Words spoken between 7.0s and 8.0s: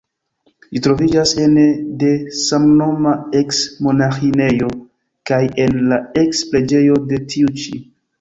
de tiu ĉi.